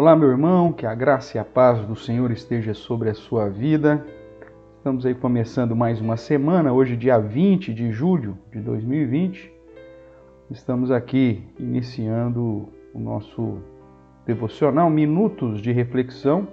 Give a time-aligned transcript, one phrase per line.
[0.00, 3.48] Olá, meu irmão, que a graça e a paz do Senhor esteja sobre a sua
[3.48, 4.06] vida.
[4.76, 9.52] Estamos aí começando mais uma semana, hoje, dia 20 de julho de 2020.
[10.52, 13.58] Estamos aqui iniciando o nosso
[14.24, 16.46] devocional Minutos de Reflexão.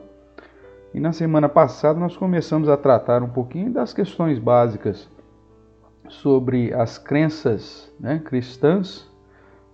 [0.91, 5.07] E na semana passada nós começamos a tratar um pouquinho das questões básicas
[6.09, 9.07] sobre as crenças né, cristãs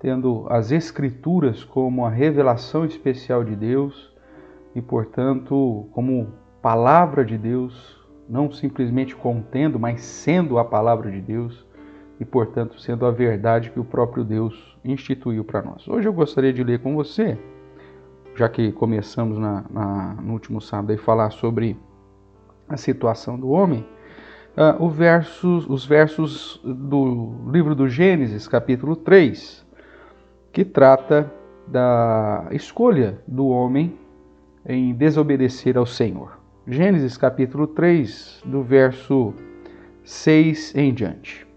[0.02, 4.12] tendo as Escrituras como a revelação especial de Deus
[4.74, 11.66] e, portanto, como palavra de Deus, não simplesmente contendo, mas sendo a palavra de Deus
[12.20, 15.88] e, portanto, sendo a verdade que o próprio Deus instituiu para nós.
[15.88, 17.38] Hoje eu gostaria de ler com você,
[18.36, 21.78] já que começamos na, na, no último sábado a falar sobre
[22.68, 23.86] a situação do homem,
[24.58, 29.70] uh, os versos do livro do Gênesis, capítulo 3
[30.52, 31.32] que trata
[31.68, 33.98] da escolha do homem
[34.66, 36.40] em desobedecer ao Senhor.
[36.68, 39.34] Gênesis capítulo 3, do verso
[40.04, 41.48] 6 em diante.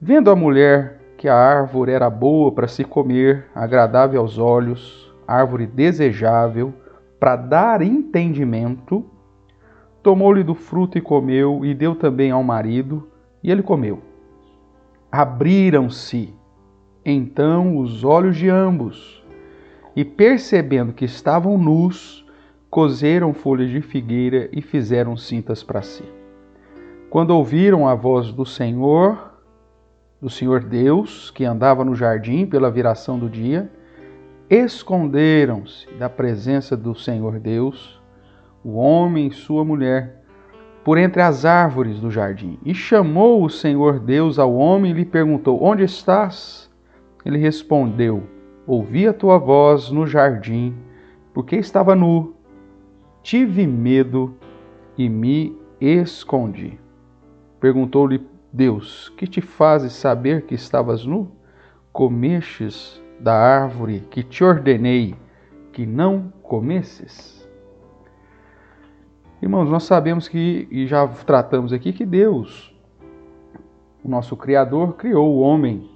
[0.00, 5.66] Vendo a mulher que a árvore era boa para se comer, agradável aos olhos, árvore
[5.66, 6.72] desejável
[7.18, 9.04] para dar entendimento,
[10.02, 13.08] tomou-lhe do fruto e comeu, e deu também ao marido,
[13.42, 14.00] e ele comeu.
[15.10, 16.34] Abriram-se
[17.12, 19.24] então os olhos de ambos,
[19.94, 22.26] e percebendo que estavam nus,
[22.68, 26.04] coseram folhas de figueira e fizeram cintas para si.
[27.08, 29.32] Quando ouviram a voz do Senhor,
[30.20, 33.70] do Senhor Deus, que andava no jardim pela viração do dia,
[34.50, 38.02] esconderam-se da presença do Senhor Deus,
[38.64, 40.22] o homem e sua mulher,
[40.84, 42.58] por entre as árvores do jardim.
[42.64, 46.66] E chamou o Senhor Deus ao homem e lhe perguntou: Onde estás?
[47.26, 48.22] Ele respondeu:
[48.64, 50.76] Ouvi a tua voz no jardim,
[51.34, 52.36] porque estava nu.
[53.20, 54.36] Tive medo
[54.96, 56.78] e me escondi.
[57.58, 61.32] Perguntou-lhe Deus: Que te fazes saber que estavas nu?
[61.92, 65.16] Comestes da árvore que te ordenei
[65.72, 67.44] que não comesses?
[69.42, 72.72] Irmãos, nós sabemos que, e já tratamos aqui, que Deus,
[74.04, 75.95] o nosso Criador, criou o homem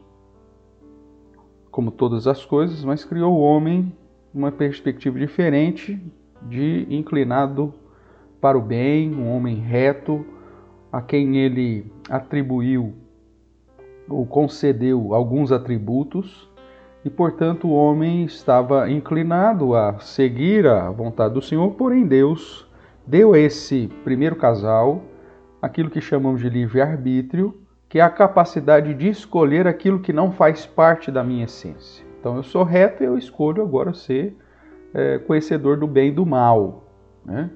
[1.71, 3.93] como todas as coisas, mas criou o homem
[4.33, 6.01] uma perspectiva diferente
[6.43, 7.75] de inclinado
[8.41, 10.25] para o bem, um homem reto,
[10.93, 12.95] a quem ele atribuiu
[14.09, 16.49] ou concedeu alguns atributos,
[17.05, 22.69] e portanto o homem estava inclinado a seguir a vontade do Senhor, porém Deus
[23.07, 25.03] deu a esse primeiro casal
[25.63, 27.55] aquilo que chamamos de livre-arbítrio,
[27.91, 32.07] que é a capacidade de escolher aquilo que não faz parte da minha essência.
[32.21, 34.37] Então eu sou reto e eu escolho agora ser
[34.95, 36.85] é, conhecedor do bem e do mal.
[37.27, 37.51] Né?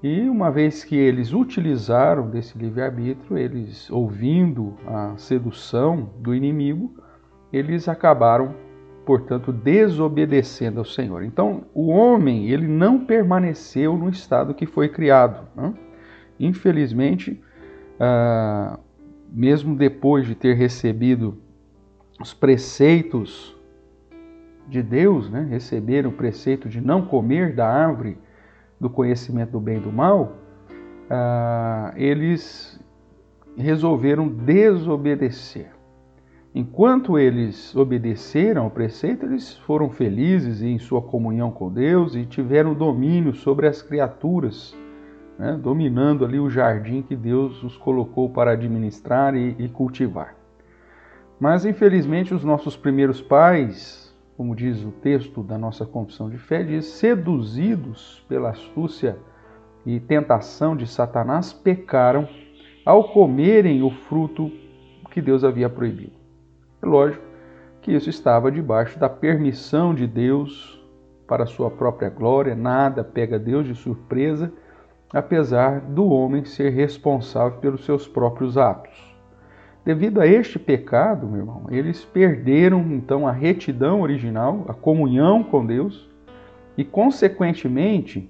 [0.00, 6.94] E uma vez que eles utilizaram desse livre-arbítrio, eles ouvindo a sedução do inimigo,
[7.52, 8.54] eles acabaram,
[9.04, 11.24] portanto, desobedecendo ao Senhor.
[11.24, 15.48] Então, o homem, ele não permaneceu no estado que foi criado.
[15.56, 15.74] Né?
[16.38, 17.42] Infelizmente,
[17.98, 18.78] ah,
[19.34, 21.36] mesmo depois de ter recebido
[22.20, 23.56] os preceitos
[24.68, 28.16] de Deus, né, receberam o preceito de não comer da árvore
[28.80, 30.36] do conhecimento do bem e do mal,
[31.10, 32.80] ah, eles
[33.56, 35.70] resolveram desobedecer.
[36.54, 42.72] Enquanto eles obedeceram ao preceito, eles foram felizes em sua comunhão com Deus e tiveram
[42.72, 44.74] domínio sobre as criaturas
[45.38, 50.34] né, dominando ali o jardim que Deus os colocou para administrar e, e cultivar.
[51.38, 56.62] Mas infelizmente os nossos primeiros pais, como diz o texto da nossa confissão de fé,
[56.62, 59.16] diz seduzidos pela astúcia
[59.84, 62.28] e tentação de Satanás, pecaram
[62.84, 64.50] ao comerem o fruto
[65.10, 66.12] que Deus havia proibido.
[66.82, 67.24] É lógico
[67.80, 70.82] que isso estava debaixo da permissão de Deus
[71.26, 74.52] para sua própria glória, nada pega Deus de surpresa
[75.14, 79.14] apesar do homem ser responsável pelos seus próprios atos.
[79.84, 85.64] Devido a este pecado, meu irmão, eles perderam então a retidão original, a comunhão com
[85.64, 86.10] Deus
[86.76, 88.28] e, consequentemente,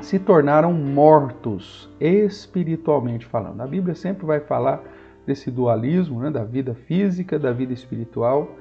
[0.00, 3.60] se tornaram mortos espiritualmente falando.
[3.62, 4.82] A Bíblia sempre vai falar
[5.24, 8.56] desse dualismo, né, da vida física, da vida espiritual,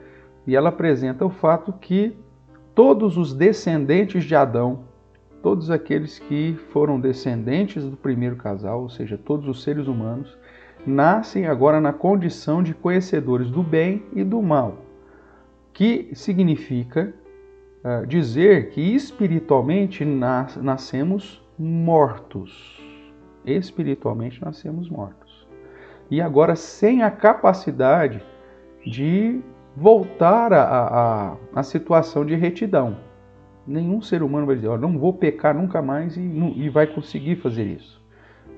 [0.47, 2.15] e ela apresenta o fato que
[2.73, 4.92] todos os descendentes de Adão
[5.43, 10.35] todos aqueles que foram descendentes do primeiro casal, ou seja, todos os seres humanos,
[10.87, 14.77] nascem agora na condição de conhecedores do bem e do mal,
[15.73, 17.13] que significa
[17.83, 22.81] uh, dizer que espiritualmente nas, nascemos mortos.
[23.45, 25.45] Espiritualmente nascemos mortos.
[26.09, 28.23] E agora sem a capacidade
[28.85, 29.41] de
[29.75, 32.97] voltar à, situação de retidão.
[33.65, 37.37] Nenhum ser humano vai dizer, oh, não vou pecar nunca mais e, e vai conseguir
[37.37, 38.01] fazer isso.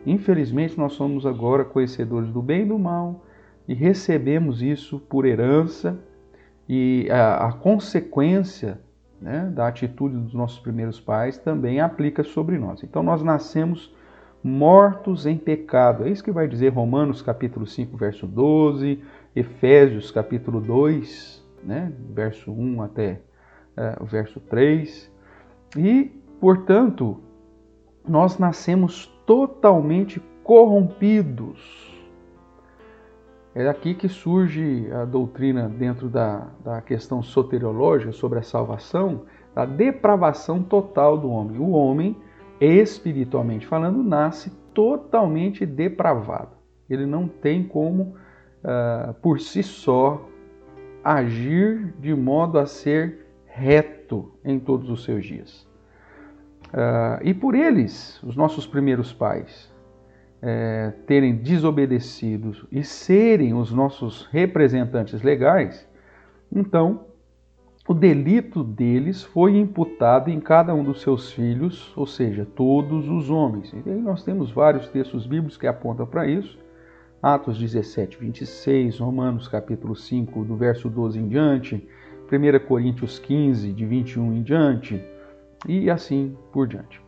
[0.05, 3.23] Infelizmente, nós somos agora conhecedores do bem e do mal
[3.67, 5.99] e recebemos isso por herança
[6.67, 8.79] e a, a consequência
[9.21, 12.83] né, da atitude dos nossos primeiros pais também aplica sobre nós.
[12.83, 13.93] Então, nós nascemos
[14.43, 16.05] mortos em pecado.
[16.05, 19.01] É isso que vai dizer Romanos capítulo 5, verso 12,
[19.35, 23.21] Efésios capítulo 2, né, verso 1 até
[23.77, 25.11] uh, o verso 3.
[25.77, 27.19] E, portanto,
[28.07, 31.93] nós nascemos totalmente corrompidos.
[33.53, 39.23] É aqui que surge a doutrina dentro da, da questão soteriológica sobre a salvação,
[39.53, 41.57] da depravação total do homem.
[41.57, 42.17] O homem,
[42.59, 46.49] espiritualmente falando, nasce totalmente depravado.
[46.89, 48.15] Ele não tem como
[48.63, 50.27] uh, por si só,
[51.01, 53.24] agir de modo a ser
[53.55, 55.65] reto em todos os seus dias.
[56.67, 59.73] Uh, e por eles, os nossos primeiros pais,
[60.41, 65.87] é, terem desobedecido e serem os nossos representantes legais,
[66.51, 67.05] então
[67.87, 73.29] o delito deles foi imputado em cada um dos seus filhos, ou seja, todos os
[73.29, 73.71] homens.
[73.73, 76.59] E aí nós temos vários textos bíblicos que apontam para isso.
[77.23, 81.87] Atos 17, 26, Romanos capítulo 5, do verso 12 em diante,
[82.37, 85.01] 1 Coríntios 15, de 21 em diante,
[85.67, 87.01] e assim por diante.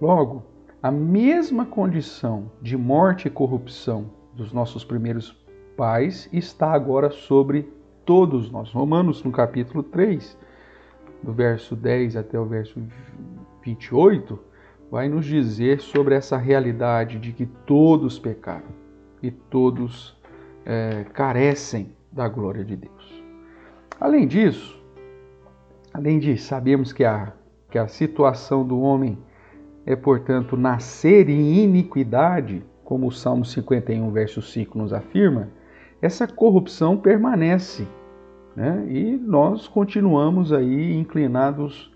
[0.00, 0.44] Logo,
[0.82, 5.36] a mesma condição de morte e corrupção dos nossos primeiros
[5.76, 7.68] pais está agora sobre
[8.04, 8.70] todos nós.
[8.72, 10.38] Romanos, no capítulo 3,
[11.22, 12.80] do verso 10 até o verso
[13.64, 14.38] 28,
[14.90, 18.68] vai nos dizer sobre essa realidade de que todos pecaram
[19.22, 20.16] e todos
[20.64, 23.17] é, carecem da glória de Deus.
[24.00, 24.78] Além disso,
[25.92, 27.32] além de sabermos que a,
[27.70, 29.18] que a situação do homem
[29.84, 35.48] é, portanto, nascer em iniquidade, como o Salmo 51, verso 5 nos afirma,
[36.00, 37.88] essa corrupção permanece
[38.54, 38.86] né?
[38.88, 41.92] e nós continuamos aí inclinados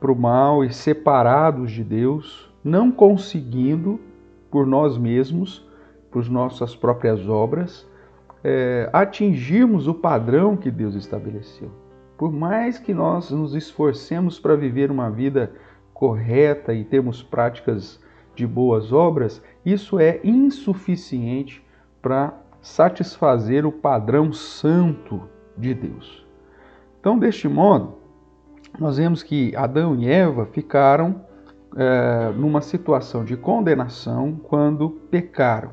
[0.00, 4.00] para o mal e separados de Deus, não conseguindo
[4.50, 5.66] por nós mesmos
[6.10, 7.88] por nossas próprias obras,
[8.44, 11.70] é, atingirmos o padrão que Deus estabeleceu.
[12.16, 15.52] Por mais que nós nos esforcemos para viver uma vida
[15.92, 18.00] correta e termos práticas
[18.34, 21.64] de boas obras, isso é insuficiente
[22.00, 25.22] para satisfazer o padrão santo
[25.56, 26.26] de Deus.
[27.00, 27.94] Então, deste modo,
[28.78, 31.24] nós vemos que Adão e Eva ficaram
[31.76, 35.72] é, numa situação de condenação quando pecaram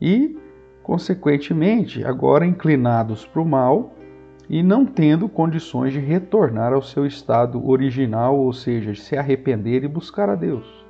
[0.00, 0.38] e,
[0.82, 3.94] consequentemente, agora inclinados para o mal
[4.48, 9.84] e não tendo condições de retornar ao seu estado original, ou seja, de se arrepender
[9.84, 10.84] e buscar a Deus.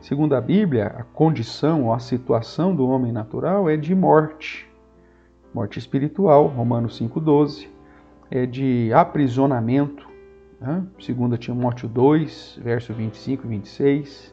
[0.00, 4.68] Segundo a Bíblia, a condição ou a situação do homem natural é de morte,
[5.54, 7.68] morte espiritual, Romanos 5,12,
[8.30, 10.08] é de aprisionamento,
[10.60, 10.84] né?
[10.98, 14.32] 2 Timóteo 2, verso 25 e 26,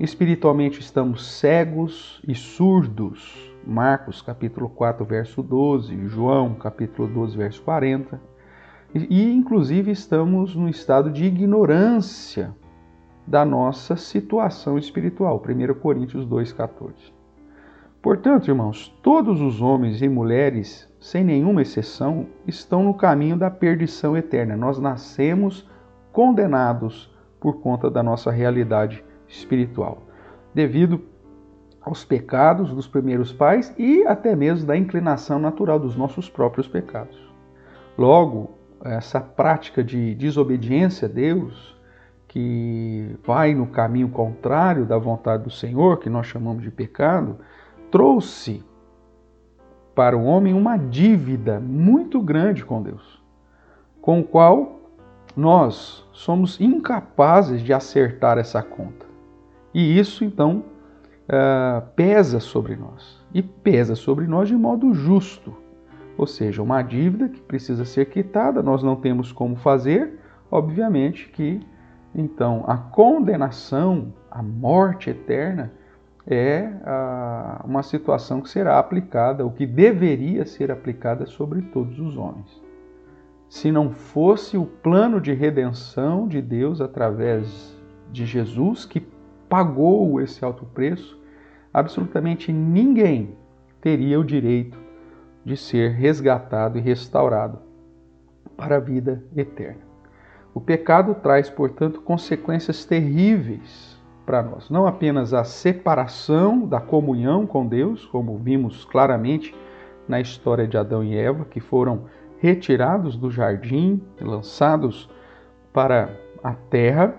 [0.00, 3.49] Espiritualmente estamos cegos e surdos.
[3.66, 8.20] Marcos capítulo 4, verso 12, João capítulo 12, verso 40.
[8.94, 12.54] E, inclusive estamos no estado de ignorância
[13.26, 15.40] da nossa situação espiritual.
[15.40, 17.12] 1 Coríntios 2,14.
[18.02, 24.16] Portanto, irmãos, todos os homens e mulheres, sem nenhuma exceção, estão no caminho da perdição
[24.16, 24.56] eterna.
[24.56, 25.68] Nós nascemos
[26.10, 30.02] condenados por conta da nossa realidade espiritual,
[30.54, 30.98] devido
[31.80, 37.18] aos pecados dos primeiros pais e até mesmo da inclinação natural dos nossos próprios pecados.
[37.96, 38.50] Logo,
[38.84, 41.76] essa prática de desobediência a Deus,
[42.28, 47.38] que vai no caminho contrário da vontade do Senhor, que nós chamamos de pecado,
[47.90, 48.62] trouxe
[49.94, 53.22] para o homem uma dívida muito grande com Deus,
[54.00, 54.80] com o qual
[55.36, 59.06] nós somos incapazes de acertar essa conta.
[59.74, 60.64] E isso então
[61.30, 63.24] uh, pesa sobre nós.
[63.32, 65.56] E pesa sobre nós de modo justo.
[66.18, 70.18] Ou seja, uma dívida que precisa ser quitada, nós não temos como fazer,
[70.50, 71.60] obviamente que
[72.14, 75.72] então a condenação, a morte eterna,
[76.26, 82.16] é uh, uma situação que será aplicada, ou que deveria ser aplicada sobre todos os
[82.16, 82.60] homens.
[83.48, 87.76] se não fosse o plano de redenção de Deus através
[88.12, 89.00] de Jesus, que
[89.50, 91.20] pagou esse alto preço,
[91.74, 93.36] absolutamente ninguém
[93.80, 94.78] teria o direito
[95.44, 97.58] de ser resgatado e restaurado
[98.56, 99.80] para a vida eterna.
[100.54, 104.70] O pecado traz, portanto, consequências terríveis para nós.
[104.70, 109.54] Não apenas a separação da comunhão com Deus, como vimos claramente
[110.06, 112.04] na história de Adão e Eva, que foram
[112.38, 115.10] retirados do jardim, lançados
[115.72, 117.14] para a terra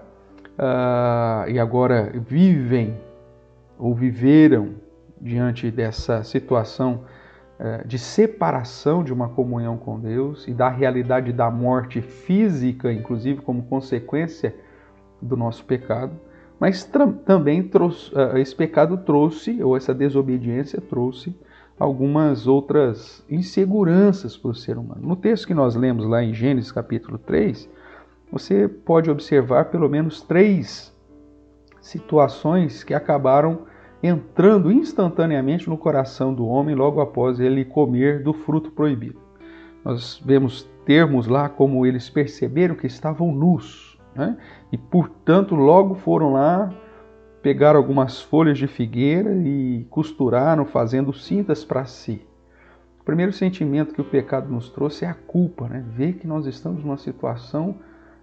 [0.61, 2.95] uh, e agora vivem
[3.79, 4.75] ou viveram
[5.19, 7.03] diante dessa situação
[7.59, 13.41] uh, de separação de uma comunhão com Deus e da realidade da morte física, inclusive
[13.41, 14.55] como consequência
[15.19, 16.13] do nosso pecado.
[16.59, 16.87] Mas
[17.25, 21.35] também trouxe, uh, esse pecado trouxe, ou essa desobediência trouxe,
[21.79, 25.01] algumas outras inseguranças para o ser humano.
[25.01, 27.67] No texto que nós lemos lá em Gênesis capítulo 3,
[28.31, 30.95] você pode observar pelo menos três
[31.81, 33.63] situações que acabaram
[34.01, 39.19] entrando instantaneamente no coração do homem logo após ele comer do fruto proibido.
[39.83, 44.37] Nós vemos termos lá como eles perceberam que estavam nus, né?
[44.71, 46.71] e portanto logo foram lá
[47.41, 52.21] pegaram algumas folhas de figueira e costuraram, fazendo cintas para si.
[52.99, 55.83] O primeiro sentimento que o pecado nos trouxe é a culpa, né?
[55.87, 57.79] ver que nós estamos numa situação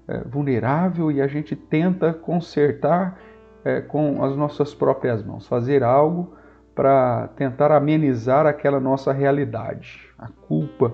[0.09, 3.19] é, vulnerável e a gente tenta consertar
[3.65, 6.35] é, com as nossas próprias mãos, fazer algo
[6.75, 10.09] para tentar amenizar aquela nossa realidade.
[10.19, 10.93] A culpa,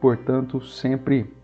[0.00, 1.34] portanto, sempre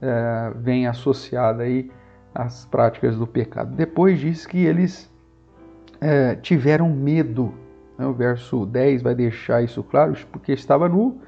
[0.00, 1.90] é, vem associada aí
[2.34, 3.74] às práticas do pecado.
[3.74, 5.12] Depois diz que eles
[6.00, 7.52] é, tiveram medo.
[7.96, 8.06] Né?
[8.06, 11.20] O verso 10 vai deixar isso claro, porque estava nu.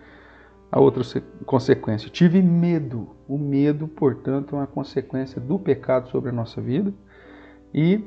[0.73, 1.03] A outra
[1.45, 3.17] consequência, tive medo.
[3.27, 6.93] O medo, portanto, é uma consequência do pecado sobre a nossa vida.
[7.75, 8.05] E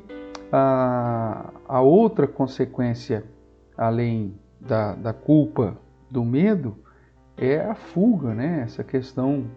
[0.50, 3.24] a, a outra consequência,
[3.76, 5.76] além da, da culpa,
[6.10, 6.76] do medo,
[7.36, 8.60] é a fuga, né?
[8.62, 9.50] Essa questão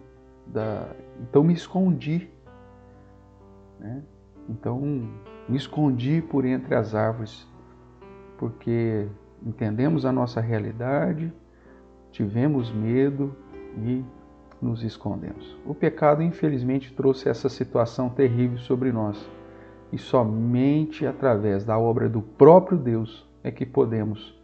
[0.46, 0.88] da.
[1.22, 2.28] Então me escondi.
[3.78, 4.02] Né?
[4.48, 4.80] Então
[5.48, 7.46] me escondi por entre as árvores,
[8.36, 9.06] porque
[9.42, 11.32] entendemos a nossa realidade,
[12.10, 13.34] tivemos medo
[13.76, 14.04] e
[14.60, 15.56] nos escondemos.
[15.64, 19.28] O pecado, infelizmente, trouxe essa situação terrível sobre nós.
[19.92, 24.36] E somente através da obra do próprio Deus é que podemos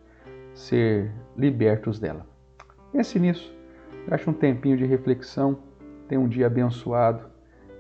[0.55, 2.27] ser libertos dela.
[2.93, 3.53] Pense nisso,
[4.07, 5.59] gaste um tempinho de reflexão,
[6.09, 7.25] tenha um dia abençoado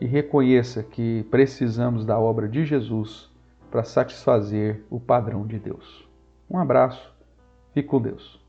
[0.00, 3.31] e reconheça que precisamos da obra de Jesus
[3.71, 6.09] para satisfazer o padrão de Deus.
[6.50, 7.14] Um abraço,
[7.73, 8.43] fique com Deus.